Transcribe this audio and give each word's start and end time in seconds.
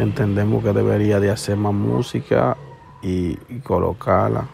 Entendemos 0.00 0.64
que 0.64 0.72
debería 0.72 1.20
de 1.20 1.30
hacer 1.30 1.56
más 1.56 1.74
música 1.74 2.56
y, 3.02 3.36
colocarla 3.60 4.46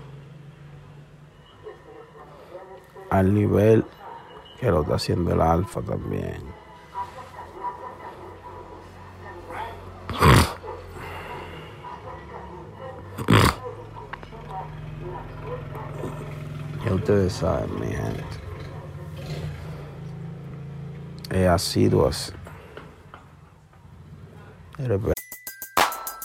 al 3.11 3.33
nivel 3.33 3.85
que 4.59 4.71
lo 4.71 4.83
está 4.83 4.97
haciendo 4.97 5.33
el 5.33 5.41
alfa 5.41 5.81
también. 5.83 6.43
Ya 16.85 16.93
ustedes 16.95 17.33
saben, 17.33 17.81
mi 17.81 17.87
gente. 17.87 18.25
Asiduo 21.49 22.09
así. 22.09 22.33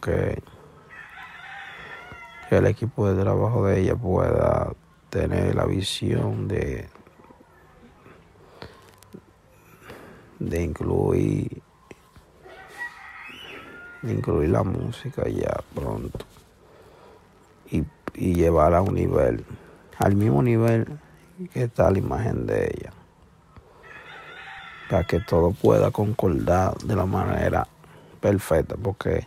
Que, 0.00 0.42
el 2.50 2.66
equipo 2.66 3.06
de 3.12 3.20
trabajo 3.20 3.66
de 3.66 3.80
ella 3.80 3.94
pueda 3.94 4.72
tener 5.10 5.54
la 5.54 5.66
visión 5.66 6.48
de, 6.48 6.88
de 10.38 10.62
incluir 10.62 11.62
incluir 14.04 14.48
la 14.48 14.62
música 14.62 15.28
ya 15.28 15.54
pronto 15.74 16.24
y, 17.70 17.84
y 18.14 18.34
llevarla 18.34 18.78
a 18.78 18.82
un 18.82 18.94
nivel, 18.94 19.44
al 19.98 20.16
mismo 20.16 20.42
nivel 20.42 20.86
que 21.52 21.64
está 21.64 21.90
la 21.90 21.98
imagen 21.98 22.46
de 22.46 22.64
ella, 22.64 22.92
para 24.88 25.04
que 25.04 25.20
todo 25.20 25.50
pueda 25.50 25.90
concordar 25.90 26.78
de 26.78 26.96
la 26.96 27.04
manera 27.04 27.68
perfecta, 28.20 28.74
porque 28.82 29.26